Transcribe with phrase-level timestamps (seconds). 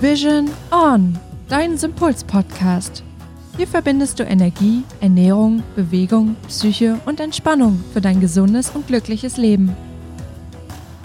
[0.00, 3.02] Vision On, dein Sympuls-Podcast.
[3.56, 9.74] Hier verbindest du Energie, Ernährung, Bewegung, Psyche und Entspannung für dein gesundes und glückliches Leben.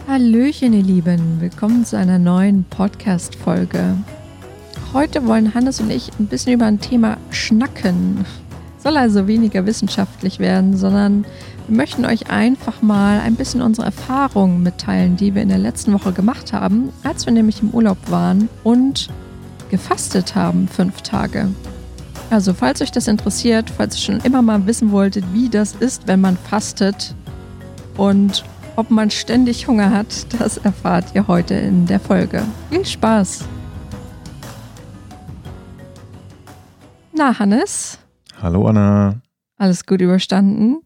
[0.08, 3.98] Hallöchen, ihr Lieben, willkommen zu einer neuen Podcast-Folge.
[4.94, 8.24] Heute wollen Hannes und ich ein bisschen über ein Thema schnacken.
[8.78, 11.26] Soll also weniger wissenschaftlich werden, sondern
[11.68, 15.94] wir möchten euch einfach mal ein bisschen unsere Erfahrungen mitteilen, die wir in der letzten
[15.94, 19.10] Woche gemacht haben, als wir nämlich im Urlaub waren und
[19.70, 21.50] gefastet haben, fünf Tage.
[22.30, 26.08] Also, falls euch das interessiert, falls ihr schon immer mal wissen wolltet, wie das ist,
[26.08, 27.16] wenn man fastet
[27.98, 28.44] und
[28.76, 32.44] ob man ständig Hunger hat, das erfahrt ihr heute in der Folge.
[32.70, 33.46] Viel Spaß!
[37.16, 38.00] Na, Hannes?
[38.42, 39.22] Hallo, Anna.
[39.58, 40.82] Alles gut überstanden?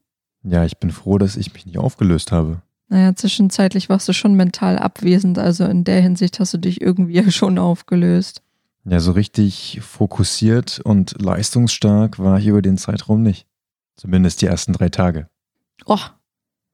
[0.50, 2.62] Ja, ich bin froh, dass ich mich nicht aufgelöst habe.
[2.88, 7.32] Naja, zwischenzeitlich warst du schon mental abwesend, also in der Hinsicht hast du dich irgendwie
[7.32, 8.42] schon aufgelöst.
[8.86, 13.46] Ja, so richtig fokussiert und leistungsstark war ich über den Zeitraum nicht.
[13.98, 15.28] Zumindest die ersten drei Tage.
[15.86, 16.00] Oh,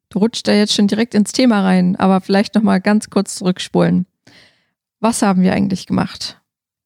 [0.10, 4.06] du rutscht da jetzt schon direkt ins Thema rein, aber vielleicht nochmal ganz kurz zurückspulen.
[5.00, 6.40] Was haben wir eigentlich gemacht?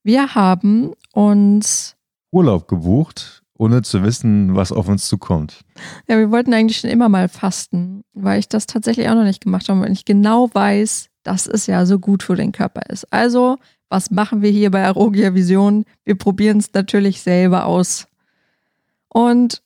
[0.04, 1.98] Wir haben uns
[2.32, 5.62] Urlaub gebucht ohne zu wissen, was auf uns zukommt.
[6.08, 9.44] Ja, wir wollten eigentlich schon immer mal fasten, weil ich das tatsächlich auch noch nicht
[9.44, 13.12] gemacht habe, weil ich genau weiß, dass es ja so gut für den Körper ist.
[13.12, 13.58] Also,
[13.90, 15.86] was machen wir hier bei Arogia Vision?
[16.04, 18.08] Wir probieren es natürlich selber aus.
[19.10, 19.62] Und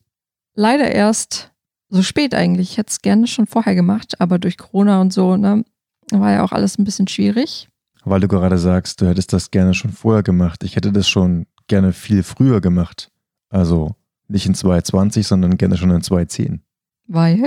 [0.55, 1.51] leider erst
[1.89, 2.71] so spät eigentlich.
[2.71, 5.63] Ich hätte es gerne schon vorher gemacht, aber durch Corona und so, ne,
[6.11, 7.67] war ja auch alles ein bisschen schwierig.
[8.03, 10.63] Weil du gerade sagst, du hättest das gerne schon vorher gemacht.
[10.63, 13.10] Ich hätte das schon gerne viel früher gemacht.
[13.51, 13.95] Also
[14.27, 16.59] nicht in 2,20, sondern gerne schon in 2,10.
[17.07, 17.41] Weil?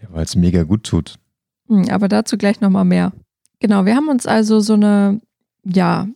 [0.00, 1.16] Ja, weil es mega gut tut.
[1.68, 3.12] Hm, aber dazu gleich nochmal mehr.
[3.58, 5.20] Genau, wir haben uns also so eine,
[5.64, 6.06] ja,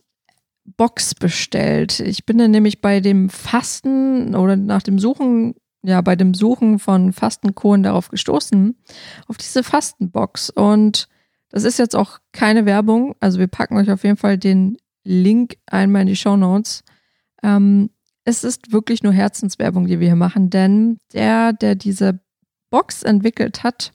[0.77, 1.99] Box bestellt.
[1.99, 6.77] Ich bin dann nämlich bei dem Fasten oder nach dem Suchen, ja, bei dem Suchen
[6.79, 8.77] von Fastenkohlen darauf gestoßen,
[9.27, 10.51] auf diese Fastenbox.
[10.51, 11.07] Und
[11.49, 13.15] das ist jetzt auch keine Werbung.
[13.19, 16.83] Also wir packen euch auf jeden Fall den Link einmal in die Show Notes.
[17.41, 17.89] Ähm,
[18.23, 22.19] es ist wirklich nur Herzenswerbung, die wir hier machen, denn der, der diese
[22.69, 23.93] Box entwickelt hat,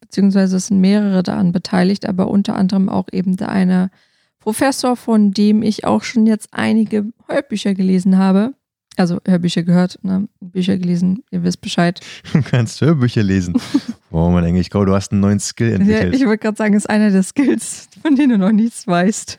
[0.00, 3.90] beziehungsweise es sind mehrere daran beteiligt, aber unter anderem auch eben der eine
[4.38, 8.54] Professor, von dem ich auch schon jetzt einige Hörbücher gelesen habe.
[8.96, 10.28] Also Hörbücher gehört, ne?
[10.40, 12.00] Bücher gelesen, ihr wisst Bescheid.
[12.32, 13.54] Du kannst Hörbücher lesen.
[14.10, 16.14] Wow, mein Englisch, du hast einen neuen Skill entwickelt.
[16.14, 19.38] Ja, ich wollte gerade sagen, ist einer der Skills, von denen du noch nichts weißt.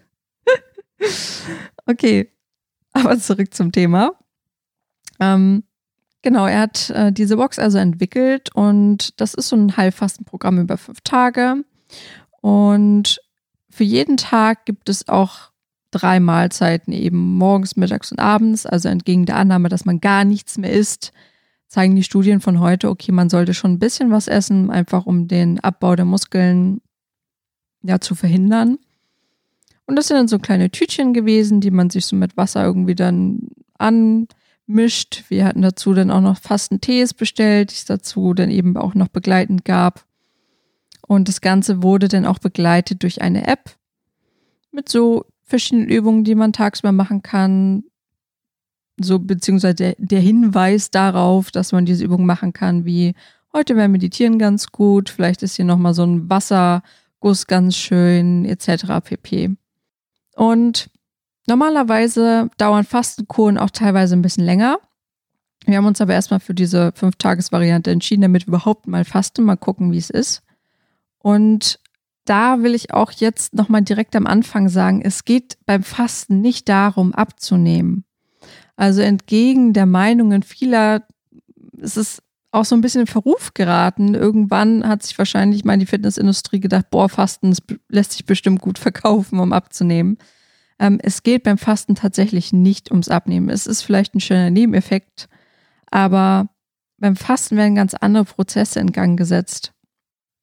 [1.87, 2.29] okay,
[2.99, 4.13] aber zurück zum Thema.
[5.19, 5.63] Ähm,
[6.21, 10.77] genau, er hat äh, diese Box also entwickelt und das ist so ein Heilfastenprogramm über
[10.77, 11.63] fünf Tage.
[12.41, 13.19] Und
[13.69, 15.51] für jeden Tag gibt es auch
[15.91, 18.65] drei Mahlzeiten, eben morgens, mittags und abends.
[18.65, 21.11] Also entgegen der Annahme, dass man gar nichts mehr isst,
[21.67, 25.27] zeigen die Studien von heute, okay, man sollte schon ein bisschen was essen, einfach um
[25.27, 26.81] den Abbau der Muskeln
[27.83, 28.77] ja, zu verhindern.
[29.89, 32.93] Und das sind dann so kleine Tütchen gewesen, die man sich so mit Wasser irgendwie
[32.93, 33.47] dann
[33.79, 35.23] anmischt.
[35.29, 39.07] Wir hatten dazu dann auch noch Fastentees bestellt, die es dazu dann eben auch noch
[39.07, 40.05] begleitend gab.
[41.07, 43.77] Und das Ganze wurde dann auch begleitet durch eine App
[44.71, 47.83] mit so verschiedenen Übungen, die man tagsüber machen kann.
[49.01, 53.15] So, beziehungsweise der, der Hinweis darauf, dass man diese Übungen machen kann, wie
[53.53, 59.03] heute wäre Meditieren ganz gut, vielleicht ist hier nochmal so ein Wasserguss ganz schön, etc.
[59.03, 59.55] pp.
[60.39, 60.89] Und
[61.47, 64.79] normalerweise dauern Fastenkuren auch teilweise ein bisschen länger.
[65.65, 69.57] Wir haben uns aber erstmal für diese Fünf-Tages-Variante entschieden, damit wir überhaupt mal fasten, mal
[69.57, 70.41] gucken, wie es ist.
[71.17, 71.81] Und
[72.23, 76.69] da will ich auch jetzt nochmal direkt am Anfang sagen, es geht beim Fasten nicht
[76.69, 78.05] darum, abzunehmen.
[78.77, 81.05] Also entgegen der Meinungen vieler,
[81.81, 84.15] es ist auch so ein bisschen in Verruf geraten.
[84.15, 87.55] Irgendwann hat sich wahrscheinlich mal die Fitnessindustrie gedacht, boah, Fasten
[87.89, 90.17] lässt sich bestimmt gut verkaufen, um abzunehmen.
[90.79, 93.49] Ähm, es geht beim Fasten tatsächlich nicht ums Abnehmen.
[93.49, 95.29] Es ist vielleicht ein schöner Nebeneffekt,
[95.91, 96.49] aber
[96.97, 99.73] beim Fasten werden ganz andere Prozesse in Gang gesetzt.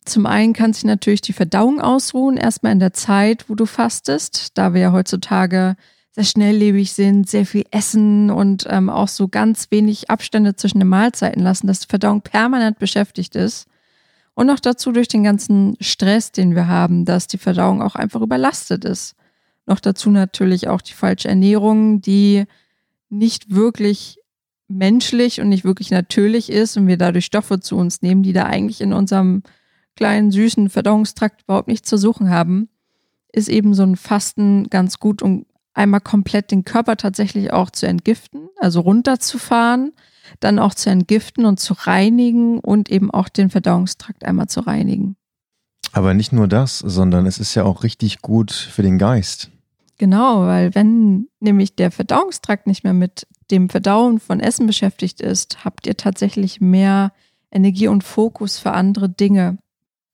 [0.05, 4.57] Zum einen kann sich natürlich die Verdauung ausruhen, erstmal in der Zeit, wo du fastest,
[4.57, 5.77] da wir ja heutzutage
[6.17, 10.89] sehr schnelllebig sind, sehr viel essen und ähm, auch so ganz wenig Abstände zwischen den
[10.89, 13.67] Mahlzeiten lassen, dass die Verdauung permanent beschäftigt ist.
[14.33, 18.23] Und noch dazu durch den ganzen Stress, den wir haben, dass die Verdauung auch einfach
[18.23, 19.15] überlastet ist.
[19.67, 22.45] Noch dazu natürlich auch die falsche Ernährung, die
[23.11, 24.19] nicht wirklich
[24.69, 28.45] menschlich und nicht wirklich natürlich ist und wir dadurch Stoffe zu uns nehmen, die da
[28.45, 29.43] eigentlich in unserem
[29.97, 32.71] kleinen, süßen Verdauungstrakt überhaupt nichts zu suchen haben,
[33.33, 35.45] ist eben so ein Fasten ganz gut, um
[35.77, 39.93] einmal komplett den Körper tatsächlich auch zu entgiften, also runterzufahren,
[40.41, 45.17] dann auch zu entgiften und zu reinigen und eben auch den Verdauungstrakt einmal zu reinigen.
[45.93, 49.51] Aber nicht nur das, sondern es ist ja auch richtig gut für den Geist.
[49.99, 55.65] Genau, weil wenn nämlich der Verdauungstrakt nicht mehr mit dem Verdauen von Essen beschäftigt ist,
[55.65, 57.13] habt ihr tatsächlich mehr
[57.51, 59.59] Energie und Fokus für andere Dinge.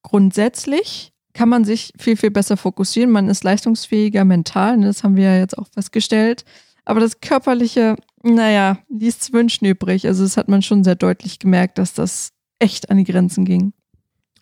[0.03, 3.11] Grundsätzlich kann man sich viel, viel besser fokussieren.
[3.11, 6.45] Man ist leistungsfähiger mental, ne, das haben wir ja jetzt auch festgestellt.
[6.85, 10.07] Aber das Körperliche, naja, ließ wünschen übrig.
[10.07, 13.73] Also das hat man schon sehr deutlich gemerkt, dass das echt an die Grenzen ging.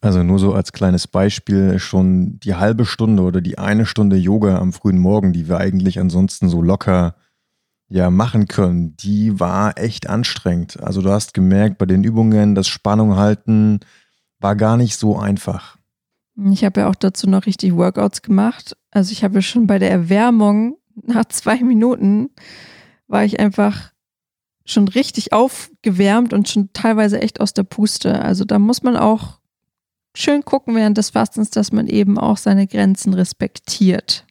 [0.01, 4.59] Also nur so als kleines Beispiel, schon die halbe Stunde oder die eine Stunde Yoga
[4.59, 7.17] am frühen Morgen, die wir eigentlich ansonsten so locker
[7.89, 10.81] ja machen können, die war echt anstrengend.
[10.83, 13.81] Also du hast gemerkt, bei den Übungen, das Spannung halten
[14.39, 15.77] war gar nicht so einfach.
[16.53, 18.77] Ich habe ja auch dazu noch richtig Workouts gemacht.
[18.91, 22.31] Also ich habe schon bei der Erwärmung nach zwei Minuten
[23.07, 23.93] war ich einfach
[24.65, 28.23] schon richtig aufgewärmt und schon teilweise echt aus der Puste.
[28.23, 29.41] Also da muss man auch
[30.15, 34.27] schön gucken während des Fastens, dass man eben auch seine Grenzen respektiert.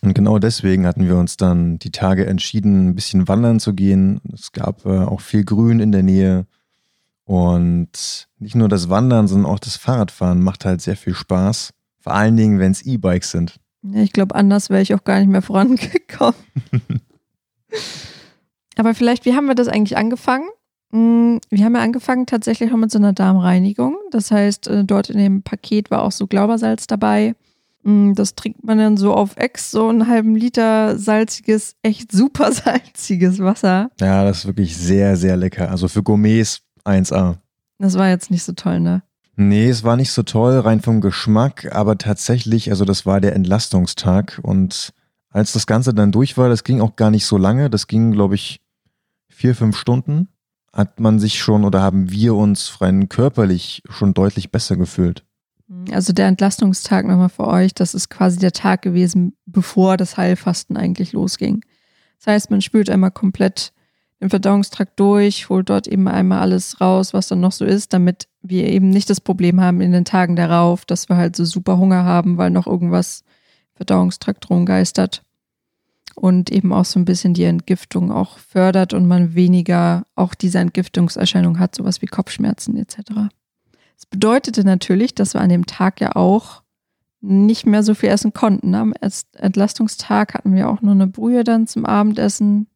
[0.00, 4.20] Und genau deswegen hatten wir uns dann die Tage entschieden, ein bisschen wandern zu gehen.
[4.32, 6.46] Es gab äh, auch viel Grün in der Nähe.
[7.28, 11.74] Und nicht nur das Wandern, sondern auch das Fahrradfahren macht halt sehr viel Spaß.
[11.98, 13.60] Vor allen Dingen, wenn es E-Bikes sind.
[13.82, 16.40] Ja, ich glaube, anders wäre ich auch gar nicht mehr vorangekommen.
[18.76, 20.48] Aber vielleicht, wie haben wir das eigentlich angefangen?
[20.90, 23.98] Hm, wir haben ja angefangen tatsächlich auch mit so einer Darmreinigung.
[24.10, 27.34] Das heißt, äh, dort in dem Paket war auch so Glaubersalz dabei.
[27.84, 32.52] Hm, das trinkt man dann so auf Ex, so einen halben Liter salziges, echt super
[32.52, 33.90] salziges Wasser.
[34.00, 35.70] Ja, das ist wirklich sehr, sehr lecker.
[35.70, 37.36] Also für Gourmets 1A.
[37.78, 39.02] Das war jetzt nicht so toll, ne?
[39.36, 43.36] Nee, es war nicht so toll, rein vom Geschmack, aber tatsächlich, also das war der
[43.36, 44.92] Entlastungstag und
[45.30, 48.10] als das Ganze dann durch war, das ging auch gar nicht so lange, das ging,
[48.10, 48.60] glaube ich,
[49.28, 50.28] vier, fünf Stunden,
[50.72, 55.24] hat man sich schon oder haben wir uns rein körperlich schon deutlich besser gefühlt.
[55.92, 60.76] Also der Entlastungstag nochmal für euch, das ist quasi der Tag gewesen, bevor das Heilfasten
[60.76, 61.62] eigentlich losging.
[62.18, 63.72] Das heißt, man spült einmal komplett
[64.20, 68.28] den Verdauungstrakt durch, holt dort eben einmal alles raus, was dann noch so ist, damit
[68.42, 71.78] wir eben nicht das Problem haben in den Tagen darauf, dass wir halt so super
[71.78, 73.24] Hunger haben, weil noch irgendwas
[73.74, 75.22] Verdauungstrakt rumgeistert
[76.16, 80.58] und eben auch so ein bisschen die Entgiftung auch fördert und man weniger auch diese
[80.58, 82.96] Entgiftungserscheinung hat, sowas wie Kopfschmerzen etc.
[83.94, 86.62] Das bedeutete natürlich, dass wir an dem Tag ja auch
[87.20, 88.74] nicht mehr so viel essen konnten.
[88.74, 88.94] Am
[89.36, 92.68] Entlastungstag hatten wir auch nur eine Brühe dann zum Abendessen,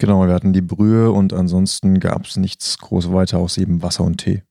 [0.00, 4.02] Genau, wir hatten die Brühe und ansonsten gab es nichts groß weiter aus eben Wasser
[4.02, 4.42] und Tee.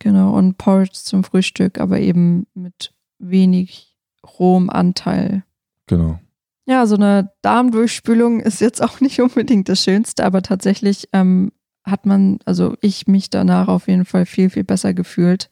[0.00, 3.96] Genau, und Porridge zum Frühstück, aber eben mit wenig
[4.38, 5.44] rohem Anteil.
[5.86, 6.20] Genau.
[6.66, 11.52] Ja, so eine Darmdurchspülung ist jetzt auch nicht unbedingt das Schönste, aber tatsächlich ähm,
[11.84, 15.48] hat man, also ich mich danach auf jeden Fall viel, viel besser gefühlt.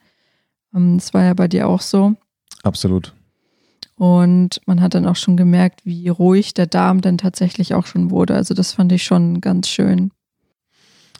[0.74, 2.14] Ähm, das war ja bei dir auch so.
[2.62, 3.14] Absolut.
[3.98, 8.10] Und man hat dann auch schon gemerkt, wie ruhig der Darm dann tatsächlich auch schon
[8.10, 8.34] wurde.
[8.34, 10.12] Also das fand ich schon ganz schön.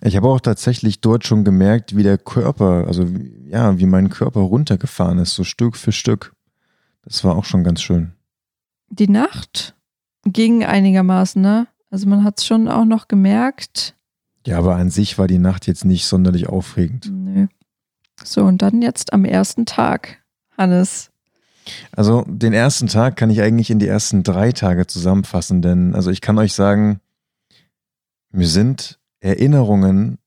[0.03, 3.07] Ich habe auch tatsächlich dort schon gemerkt, wie der Körper, also
[3.47, 6.35] ja, wie mein Körper runtergefahren ist, so Stück für Stück.
[7.03, 8.13] Das war auch schon ganz schön.
[8.91, 9.75] Die Nacht
[10.25, 11.67] ging einigermaßen, ne?
[11.91, 13.95] Also man hat es schon auch noch gemerkt.
[14.47, 17.11] Ja, aber an sich war die Nacht jetzt nicht sonderlich aufregend.
[17.11, 17.47] Nö.
[18.23, 20.19] So, und dann jetzt am ersten Tag,
[20.59, 21.11] Hannes.
[21.93, 26.11] Also den ersten Tag kann ich eigentlich in die ersten drei Tage zusammenfassen, denn also
[26.11, 27.01] ich kann euch sagen,
[28.31, 30.19] mir sind Erinnerungen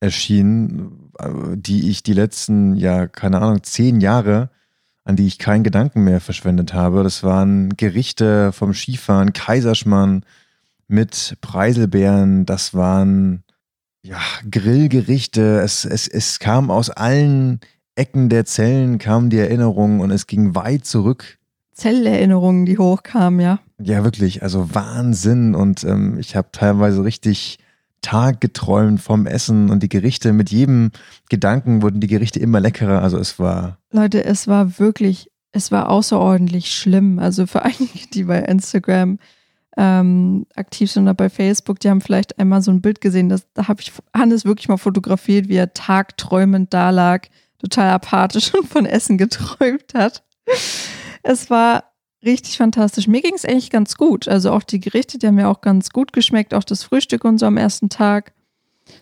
[0.00, 1.10] erschienen,
[1.56, 4.50] die ich die letzten, ja, keine Ahnung, zehn Jahre,
[5.04, 7.02] an die ich keinen Gedanken mehr verschwendet habe.
[7.02, 10.24] Das waren Gerichte vom Skifahren, Kaiserschmarrn
[10.86, 13.42] mit Preiselbeeren, das waren
[14.02, 15.60] ja, Grillgerichte.
[15.60, 17.60] Es, es, es kam aus allen
[17.98, 21.38] Ecken der Zellen kamen die Erinnerungen und es ging weit zurück.
[21.72, 23.60] Zellerinnerungen, die hochkamen, ja.
[23.80, 25.54] Ja, wirklich, also Wahnsinn.
[25.54, 27.58] Und ähm, ich habe teilweise richtig
[28.00, 30.32] Tag geträumt vom Essen und die Gerichte.
[30.32, 30.90] Mit jedem
[31.28, 33.02] Gedanken wurden die Gerichte immer leckerer.
[33.02, 33.78] Also es war.
[33.92, 37.18] Leute, es war wirklich, es war außerordentlich schlimm.
[37.18, 39.18] Also für einige, die bei Instagram
[39.76, 43.28] ähm, aktiv sind oder bei Facebook, die haben vielleicht einmal so ein Bild gesehen.
[43.28, 47.26] Das, da habe ich Hannes wirklich mal fotografiert, wie er tagträumend da lag
[47.58, 50.24] total apathisch und von Essen geträumt hat.
[51.22, 51.84] Es war
[52.24, 53.06] richtig fantastisch.
[53.06, 54.28] Mir ging es eigentlich ganz gut.
[54.28, 57.38] Also auch die Gerichte, die haben mir auch ganz gut geschmeckt, auch das Frühstück und
[57.38, 58.32] so am ersten Tag.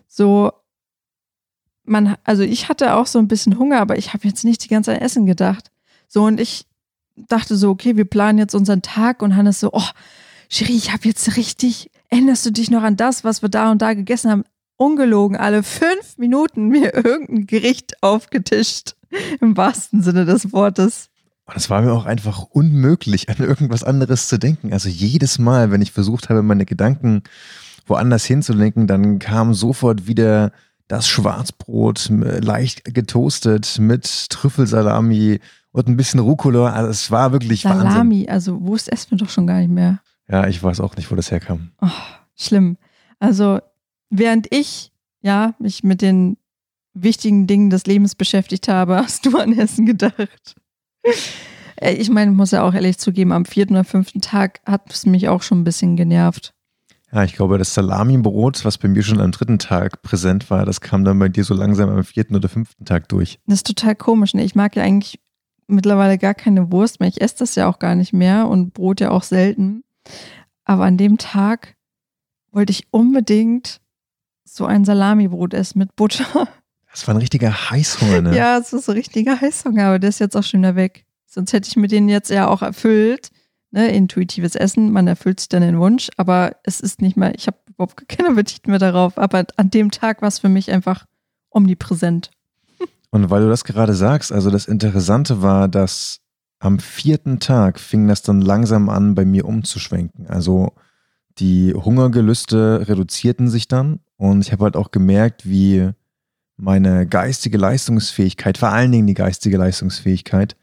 [0.08, 0.52] So,
[1.84, 4.68] man, also ich hatte auch so ein bisschen Hunger, aber ich habe jetzt nicht die
[4.68, 5.70] ganze Zeit an Essen gedacht.
[6.08, 6.66] So, und ich
[7.16, 9.88] dachte so, okay, wir planen jetzt unseren Tag und Hannes so, oh,
[10.48, 13.82] Cherie, ich habe jetzt richtig, erinnerst du dich noch an das, was wir da und
[13.82, 14.44] da gegessen haben?
[14.76, 18.94] Ungelogen, alle fünf Minuten mir irgendein Gericht aufgetischt.
[19.40, 21.10] Im wahrsten Sinne des Wortes.
[21.46, 24.72] Und es war mir auch einfach unmöglich, an irgendwas anderes zu denken.
[24.72, 27.22] Also jedes Mal, wenn ich versucht habe, meine Gedanken
[27.86, 30.50] woanders hinzulenken, dann kam sofort wieder
[30.88, 35.40] das Schwarzbrot leicht getoastet mit Trüffelsalami
[35.70, 36.72] und ein bisschen Rucola.
[36.72, 37.92] Also es war wirklich Salami, Wahnsinn.
[37.92, 40.00] Salami, also Wurst essen wir doch schon gar nicht mehr.
[40.28, 41.70] Ja, ich weiß auch nicht, wo das herkam.
[41.80, 41.88] Oh,
[42.34, 42.76] schlimm.
[43.20, 43.60] Also
[44.10, 46.36] während ich ja mich mit den
[46.94, 50.56] wichtigen Dingen des Lebens beschäftigt habe, hast du an Essen gedacht.
[51.76, 54.92] Äh, ich meine, ich muss ja auch ehrlich zugeben, am vierten oder fünften Tag hat
[54.92, 56.52] es mich auch schon ein bisschen genervt.
[57.12, 60.80] Ja, ich glaube, das Salami-Brot, was bei mir schon am dritten Tag präsent war, das
[60.80, 63.38] kam dann bei dir so langsam am vierten oder fünften Tag durch.
[63.46, 64.34] Das ist total komisch.
[64.34, 64.44] Ne?
[64.44, 65.20] Ich mag ja eigentlich
[65.68, 67.08] mittlerweile gar keine Wurst mehr.
[67.08, 69.84] Ich esse das ja auch gar nicht mehr und Brot ja auch selten.
[70.64, 71.76] Aber an dem Tag
[72.50, 73.80] wollte ich unbedingt
[74.46, 76.48] so ein Salami-Brot essen mit Butter.
[76.92, 78.34] Das war ein richtiger Heißhunger, ne?
[78.34, 81.04] ja, es ist ein richtiger Heißhunger, aber der ist jetzt auch schon wieder weg.
[81.26, 83.28] Sonst hätte ich mir den jetzt ja auch erfüllt.
[83.70, 83.88] Ne?
[83.88, 87.58] Intuitives Essen, man erfüllt sich dann den Wunsch, aber es ist nicht mehr, ich habe
[87.68, 89.18] überhaupt keinen Appetit mehr darauf.
[89.18, 91.04] Aber an dem Tag war es für mich einfach
[91.50, 92.30] omnipräsent.
[93.10, 96.20] Und weil du das gerade sagst, also das Interessante war, dass
[96.60, 100.28] am vierten Tag fing das dann langsam an, bei mir umzuschwenken.
[100.28, 100.72] Also
[101.38, 105.90] die Hungergelüste reduzierten sich dann und ich habe halt auch gemerkt, wie
[106.56, 110.56] meine geistige Leistungsfähigkeit, vor allen Dingen die geistige Leistungsfähigkeit,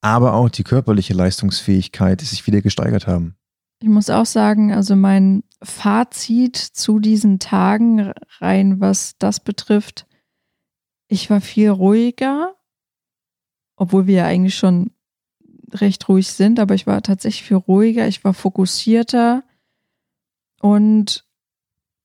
[0.00, 3.36] aber auch die körperliche Leistungsfähigkeit sich wieder gesteigert haben.
[3.80, 10.06] Ich muss auch sagen, also mein Fazit zu diesen Tagen rein, was das betrifft,
[11.08, 12.54] ich war viel ruhiger,
[13.76, 14.90] obwohl wir ja eigentlich schon
[15.72, 19.42] recht ruhig sind, aber ich war tatsächlich viel ruhiger, ich war fokussierter
[20.68, 21.24] und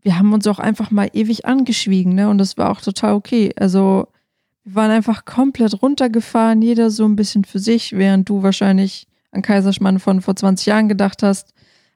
[0.02, 2.30] wir haben uns auch einfach mal ewig angeschwiegen, ne?
[2.30, 3.52] Und das war auch total okay.
[3.58, 4.08] Also
[4.64, 9.42] wir waren einfach komplett runtergefahren, jeder so ein bisschen für sich, während du wahrscheinlich an
[9.42, 11.54] Kaiserschmann von vor 20 Jahren gedacht hast,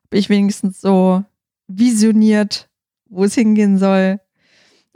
[0.08, 1.24] habe ich wenigstens so
[1.68, 2.68] visioniert,
[3.10, 4.20] wo es hingehen soll.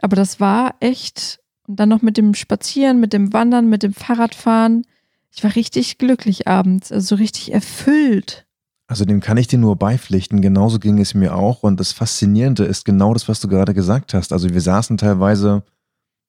[0.02, 3.94] Aber das war echt, und dann noch mit dem Spazieren, mit dem Wandern, mit dem
[3.94, 4.86] Fahrradfahren.
[5.32, 8.46] Ich war richtig glücklich abends, also richtig erfüllt.
[8.92, 10.42] Also dem kann ich dir nur beipflichten.
[10.42, 11.64] Genauso ging es mir auch.
[11.64, 14.34] Und das Faszinierende ist genau das, was du gerade gesagt hast.
[14.34, 15.64] Also wir saßen teilweise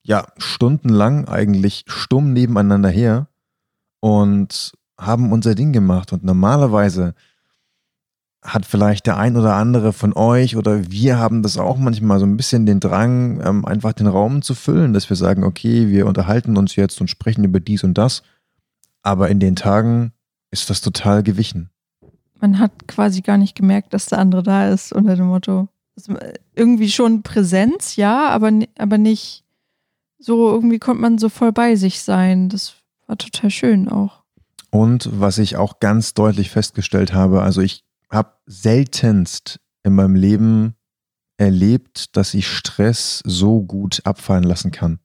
[0.01, 3.27] ja stundenlang eigentlich stumm nebeneinander her
[3.99, 6.13] und haben unser Ding gemacht.
[6.13, 7.15] Und normalerweise
[8.41, 12.25] hat vielleicht der ein oder andere von euch oder wir haben das auch manchmal so
[12.25, 16.07] ein bisschen den Drang, ähm, einfach den Raum zu füllen, dass wir sagen, okay, wir
[16.07, 18.23] unterhalten uns jetzt und sprechen über dies und das.
[19.01, 20.13] Aber in den Tagen
[20.49, 21.72] ist das total gewichen
[22.43, 25.69] man hat quasi gar nicht gemerkt, dass der andere da ist, unter dem Motto.
[25.95, 26.15] Also
[26.53, 29.45] irgendwie schon Präsenz, ja, aber, aber nicht
[30.19, 32.49] so, irgendwie konnte man so voll bei sich sein.
[32.49, 32.75] Das
[33.07, 34.23] war total schön auch.
[34.71, 40.75] Und was ich auch ganz deutlich festgestellt habe, also ich habe seltenst in meinem Leben
[41.37, 44.99] erlebt, dass ich Stress so gut abfallen lassen kann.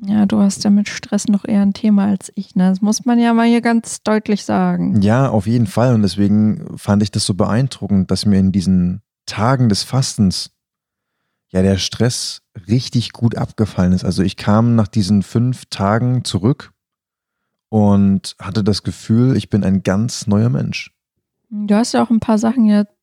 [0.00, 2.54] Ja, du hast ja mit Stress noch eher ein Thema als ich.
[2.54, 2.68] Ne?
[2.68, 5.00] Das muss man ja mal hier ganz deutlich sagen.
[5.00, 5.94] Ja, auf jeden Fall.
[5.94, 10.50] Und deswegen fand ich das so beeindruckend, dass mir in diesen Tagen des Fastens
[11.48, 14.04] ja der Stress richtig gut abgefallen ist.
[14.04, 16.72] Also ich kam nach diesen fünf Tagen zurück
[17.68, 20.92] und hatte das Gefühl, ich bin ein ganz neuer Mensch.
[21.48, 22.95] Du hast ja auch ein paar Sachen jetzt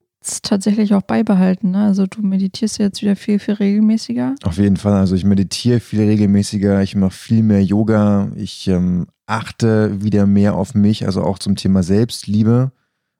[0.44, 1.72] tatsächlich auch beibehalten.
[1.72, 1.84] Ne?
[1.84, 4.36] Also du meditierst jetzt wieder viel, viel regelmäßiger.
[4.44, 4.94] Auf jeden Fall.
[4.94, 10.56] Also ich meditiere viel regelmäßiger, ich mache viel mehr Yoga, ich ähm, achte wieder mehr
[10.56, 12.72] auf mich, also auch zum Thema Selbstliebe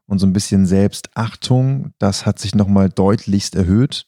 [0.08, 1.94] und so ein bisschen Selbstachtung.
[2.00, 4.08] Das hat sich nochmal deutlichst erhöht,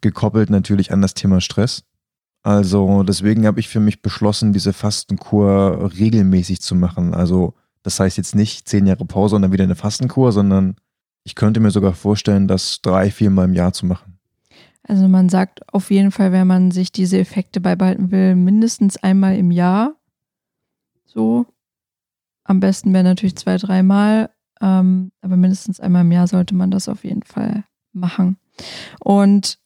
[0.00, 1.84] gekoppelt natürlich an das Thema Stress.
[2.42, 7.12] Also deswegen habe ich für mich beschlossen, diese Fastenkur regelmäßig zu machen.
[7.12, 10.76] Also das heißt jetzt nicht zehn Jahre Pause und dann wieder eine Fastenkur, sondern
[11.26, 14.20] ich könnte mir sogar vorstellen, das drei, viermal im Jahr zu machen.
[14.84, 19.36] Also man sagt auf jeden Fall, wenn man sich diese Effekte beibehalten will, mindestens einmal
[19.36, 19.96] im Jahr.
[21.04, 21.46] So.
[22.44, 24.30] Am besten wäre natürlich zwei, dreimal.
[24.60, 28.38] Ähm, aber mindestens einmal im Jahr sollte man das auf jeden Fall machen.
[29.00, 29.58] Und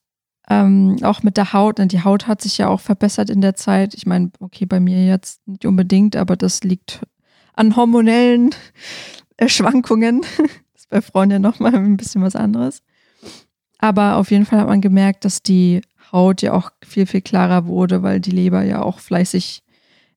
[0.49, 3.93] ähm, auch mit der Haut, die Haut hat sich ja auch verbessert in der Zeit.
[3.93, 7.07] Ich meine, okay, bei mir jetzt nicht unbedingt, aber das liegt
[7.53, 8.55] an hormonellen
[9.47, 10.23] Schwankungen
[10.91, 12.83] bei Frauen ja nochmal ein bisschen was anderes.
[13.79, 15.81] Aber auf jeden Fall hat man gemerkt, dass die
[16.13, 19.63] Haut ja auch viel, viel klarer wurde, weil die Leber ja auch fleißig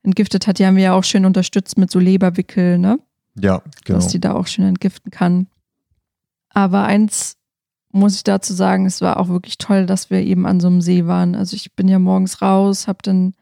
[0.02, 0.60] entgiftet hat.
[0.60, 3.00] Die haben wir ja auch schön unterstützt mit so Leberwickel, ne?
[3.40, 4.00] Ja, genau.
[4.00, 5.48] Dass die da auch schön entgiften kann.
[6.50, 7.38] Aber eins
[7.92, 10.82] muss ich dazu sagen, es war auch wirklich toll, dass wir eben an so einem
[10.82, 11.36] See waren.
[11.36, 13.34] Also ich bin ja morgens raus, habe dann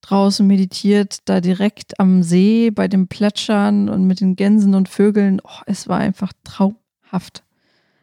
[0.00, 5.40] draußen meditiert, da direkt am See bei dem Plätschern und mit den Gänsen und Vögeln.
[5.42, 7.44] Oh, es war einfach traumhaft.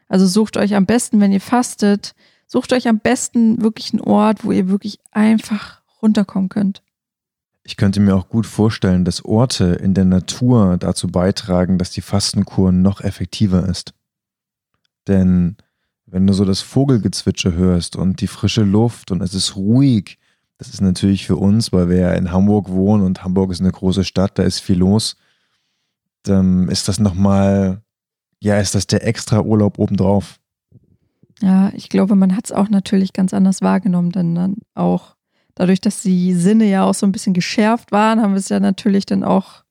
[0.07, 2.13] Also sucht euch am besten, wenn ihr fastet,
[2.47, 6.83] sucht euch am besten wirklich einen Ort, wo ihr wirklich einfach runterkommen könnt.
[7.63, 12.01] Ich könnte mir auch gut vorstellen, dass Orte in der Natur dazu beitragen, dass die
[12.01, 13.95] Fastenkur noch effektiver ist.
[15.07, 15.57] Denn
[16.05, 20.19] wenn du so das Vogelgezwitscher hörst und die frische Luft und es ist ruhig,
[20.57, 23.71] das ist natürlich für uns, weil wir ja in Hamburg wohnen und Hamburg ist eine
[23.71, 25.17] große Stadt, da ist viel los,
[26.24, 27.81] dann ist das nochmal,
[28.41, 30.39] ja, ist das der extra Urlaub obendrauf.
[31.41, 35.15] Ja, ich glaube, man hat es auch natürlich ganz anders wahrgenommen, denn dann auch
[35.53, 38.59] dadurch, dass die Sinne ja auch so ein bisschen geschärft waren, haben wir es ja
[38.59, 39.63] natürlich dann auch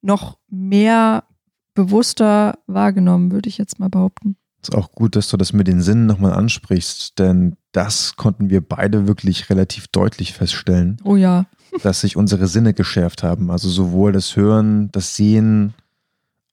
[0.00, 1.24] noch mehr
[1.74, 4.36] bewusster wahrgenommen, würde ich jetzt mal behaupten.
[4.64, 8.62] Ist auch gut, dass du das mit den Sinnen nochmal ansprichst, denn das konnten wir
[8.62, 10.96] beide wirklich relativ deutlich feststellen.
[11.04, 11.44] Oh ja.
[11.82, 13.50] dass sich unsere Sinne geschärft haben.
[13.50, 15.74] Also sowohl das Hören, das Sehen,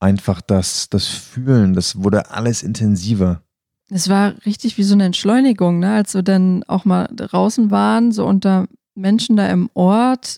[0.01, 3.43] einfach das, das Fühlen, das wurde alles intensiver.
[3.89, 5.93] Es war richtig wie so eine Entschleunigung, ne?
[5.93, 10.37] als wir dann auch mal draußen waren, so unter Menschen da im Ort.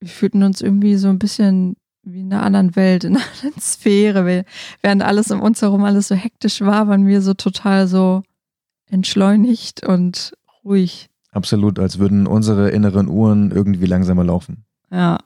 [0.00, 1.76] Wir fühlten uns irgendwie so ein bisschen
[2.12, 4.44] wie in einer anderen Welt, in einer anderen Sphäre.
[4.82, 8.22] Während alles um uns herum alles so hektisch war, waren wir so total so
[8.86, 10.32] entschleunigt und
[10.64, 11.08] ruhig.
[11.32, 14.64] Absolut, als würden unsere inneren Uhren irgendwie langsamer laufen.
[14.90, 15.18] Ja.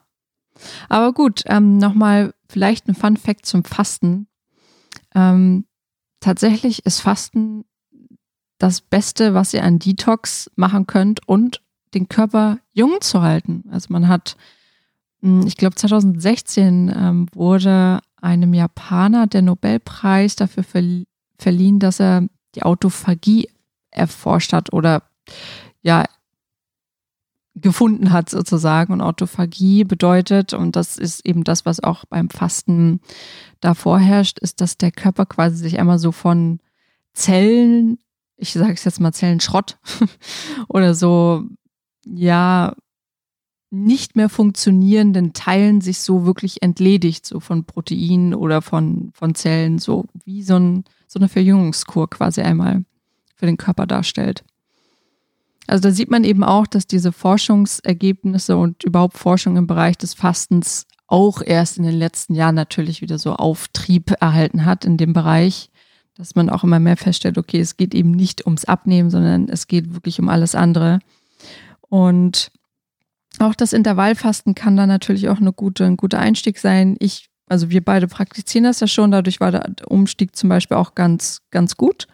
[0.87, 4.27] Aber gut, ähm, nochmal vielleicht ein Fun Fact zum Fasten.
[5.13, 5.65] Ähm,
[6.19, 7.65] tatsächlich ist Fasten
[8.57, 11.61] das Beste, was ihr an Detox machen könnt und
[11.93, 13.63] den Körper jung zu halten.
[13.71, 14.37] Also man hat
[15.45, 21.05] ich glaube 2016 ähm, wurde einem Japaner der Nobelpreis dafür verlie
[21.37, 23.49] verliehen, dass er die Autophagie
[23.91, 25.03] erforscht hat oder
[25.81, 26.05] ja
[27.55, 28.93] gefunden hat sozusagen.
[28.93, 32.99] Und Autophagie bedeutet, und das ist eben das, was auch beim Fasten
[33.61, 36.59] da vorherrscht, ist, dass der Körper quasi sich einmal so von
[37.13, 37.97] Zellen,
[38.37, 39.77] ich sage es jetzt mal Zellenschrott
[40.67, 41.43] oder so,
[42.05, 42.75] ja,
[43.75, 49.79] nicht mehr funktionierenden Teilen sich so wirklich entledigt, so von Proteinen oder von, von Zellen,
[49.79, 52.85] so wie so, ein, so eine Verjüngungskur quasi einmal
[53.35, 54.43] für den Körper darstellt.
[55.67, 60.13] Also da sieht man eben auch, dass diese Forschungsergebnisse und überhaupt Forschung im Bereich des
[60.13, 65.13] Fastens auch erst in den letzten Jahren natürlich wieder so Auftrieb erhalten hat in dem
[65.13, 65.69] Bereich,
[66.17, 69.67] dass man auch immer mehr feststellt, okay, es geht eben nicht ums Abnehmen, sondern es
[69.67, 70.99] geht wirklich um alles andere.
[71.81, 72.51] Und
[73.41, 76.95] auch das Intervallfasten kann da natürlich auch eine gute, ein guter Einstieg sein.
[76.99, 80.95] Ich, also wir beide praktizieren das ja schon, dadurch war der Umstieg zum Beispiel auch
[80.95, 82.07] ganz, ganz gut.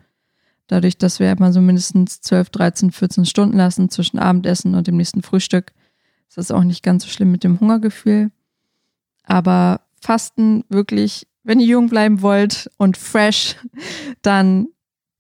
[0.67, 4.97] Dadurch, dass wir immer so mindestens 12, 13, 14 Stunden lassen zwischen Abendessen und dem
[4.97, 5.73] nächsten Frühstück,
[6.29, 8.31] ist das auch nicht ganz so schlimm mit dem Hungergefühl.
[9.23, 13.57] Aber Fasten wirklich, wenn ihr jung bleiben wollt und fresh,
[14.21, 14.67] dann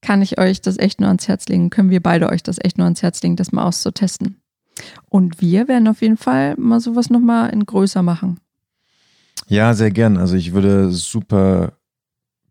[0.01, 2.77] kann ich euch das echt nur ans Herz legen, können wir beide euch das echt
[2.77, 4.40] nur ans Herz legen, das mal auszutesten.
[5.09, 8.39] Und wir werden auf jeden Fall mal sowas nochmal in größer machen.
[9.47, 10.17] Ja, sehr gern.
[10.17, 11.73] Also ich würde super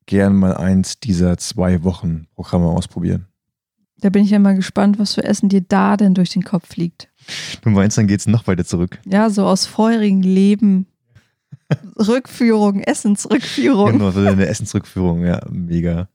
[0.07, 3.27] gern mal eins dieser zwei Wochen Programme ausprobieren.
[3.99, 6.69] Da bin ich ja mal gespannt, was für Essen dir da denn durch den Kopf
[6.69, 7.09] fliegt.
[7.63, 8.99] Du meinst, dann geht es noch weiter zurück?
[9.05, 10.87] Ja, so aus feurigen Leben.
[11.99, 13.93] Rückführung, Essensrückführung.
[13.93, 16.09] Genau, so eine Essensrückführung, ja, mega.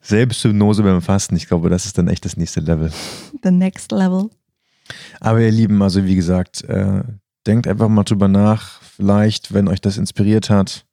[0.00, 2.92] Selbsthypnose beim Fasten, ich glaube, das ist dann echt das nächste Level.
[3.42, 4.30] The next level.
[5.20, 7.02] Aber ihr Lieben, also wie gesagt, äh,
[7.46, 8.80] denkt einfach mal drüber nach.
[8.82, 10.86] Vielleicht, wenn euch das inspiriert hat,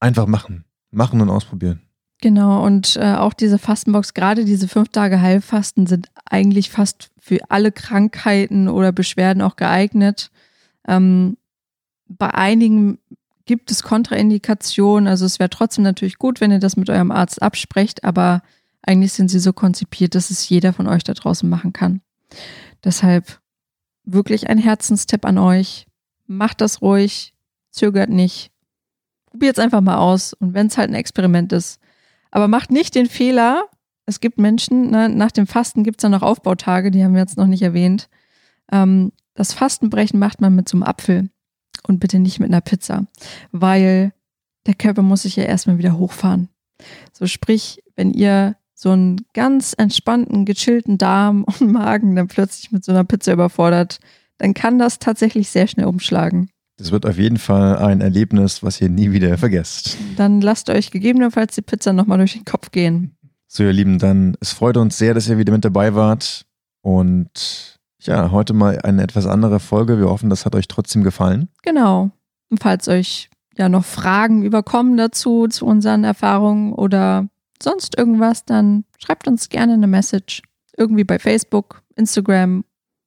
[0.00, 0.64] einfach machen.
[0.90, 1.80] Machen und ausprobieren.
[2.22, 7.38] Genau, und äh, auch diese Fastenbox, gerade diese fünf Tage Heilfasten sind eigentlich fast für
[7.50, 10.30] alle Krankheiten oder Beschwerden auch geeignet.
[10.88, 11.36] Ähm,
[12.08, 12.98] bei einigen
[13.44, 17.42] gibt es Kontraindikationen, also es wäre trotzdem natürlich gut, wenn ihr das mit eurem Arzt
[17.42, 18.42] absprecht, aber
[18.82, 22.00] eigentlich sind sie so konzipiert, dass es jeder von euch da draußen machen kann.
[22.86, 23.40] Deshalb
[24.04, 25.88] wirklich ein Herzenstipp an euch.
[26.26, 27.34] Macht das ruhig,
[27.72, 28.52] zögert nicht.
[29.26, 31.80] Probiert es einfach mal aus und wenn es halt ein Experiment ist.
[32.30, 33.64] Aber macht nicht den Fehler.
[34.06, 37.20] Es gibt Menschen, ne, nach dem Fasten gibt es dann noch Aufbautage, die haben wir
[37.20, 38.08] jetzt noch nicht erwähnt.
[38.70, 41.28] Ähm, das Fastenbrechen macht man mit so einem Apfel
[41.88, 43.06] und bitte nicht mit einer Pizza,
[43.50, 44.12] weil
[44.66, 46.48] der Körper muss sich ja erstmal wieder hochfahren.
[47.12, 52.84] So sprich, wenn ihr so einen ganz entspannten, gechillten Darm und Magen dann plötzlich mit
[52.84, 53.98] so einer Pizza überfordert,
[54.38, 56.50] dann kann das tatsächlich sehr schnell umschlagen.
[56.76, 59.96] Das wird auf jeden Fall ein Erlebnis, was ihr nie wieder vergesst.
[60.16, 63.16] Dann lasst euch gegebenenfalls die Pizza nochmal durch den Kopf gehen.
[63.48, 66.44] So, ihr Lieben, dann es freut uns sehr, dass ihr wieder mit dabei wart.
[66.82, 69.98] Und ja, heute mal eine etwas andere Folge.
[69.98, 71.48] Wir hoffen, das hat euch trotzdem gefallen.
[71.62, 72.10] Genau.
[72.50, 77.26] Und falls euch ja noch Fragen überkommen dazu, zu unseren Erfahrungen oder
[77.62, 80.42] sonst irgendwas, dann schreibt uns gerne eine Message.
[80.76, 82.64] Irgendwie bei Facebook, Instagram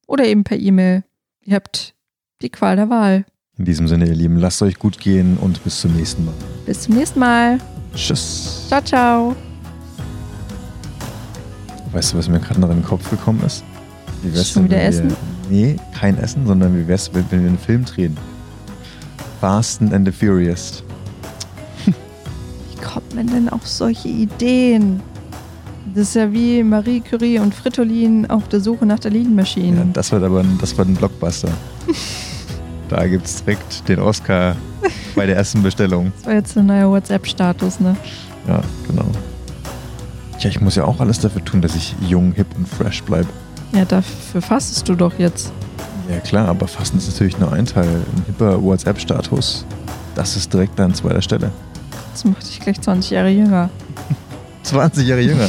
[0.07, 1.03] oder eben per E-Mail.
[1.41, 1.95] Ihr habt
[2.41, 3.25] die Qual der Wahl.
[3.57, 6.33] In diesem Sinne, ihr Lieben, lasst euch gut gehen und bis zum nächsten Mal.
[6.65, 7.59] Bis zum nächsten Mal.
[7.93, 8.65] Tschüss.
[8.67, 9.35] Ciao, ciao.
[11.91, 13.63] Weißt du, was mir gerade noch in den Kopf gekommen ist?
[14.21, 15.15] Wie wär's Schon denn, wieder Essen?
[15.49, 18.17] Wir, nee, kein Essen, sondern wie wär's, wenn wenn wir einen Film drehen?
[19.41, 20.83] Fasten and the Furious.
[22.79, 25.01] Wie kommt man denn auf solche Ideen?
[25.93, 29.83] Das ist ja wie Marie Curie und Fritolin auf der Suche nach der Lean Ja,
[29.91, 31.49] das wird aber ein, das wird ein Blockbuster.
[32.89, 34.55] da gibt's direkt den Oscar
[35.15, 36.11] bei der ersten Bestellung.
[36.17, 37.95] Das war jetzt ein neuer WhatsApp-Status, ne?
[38.47, 39.05] Ja, genau.
[40.39, 43.27] Ja, ich muss ja auch alles dafür tun, dass ich jung, hip und fresh bleibe.
[43.73, 45.51] Ja, dafür fastest du doch jetzt.
[46.09, 47.87] Ja klar, aber Fasten ist natürlich nur ein Teil.
[47.87, 49.65] Ein hipper WhatsApp-Status,
[50.15, 51.51] das ist direkt an zweiter Stelle.
[52.19, 53.69] Das macht dich gleich 20 Jahre jünger.
[54.63, 55.47] 20 Jahre jünger.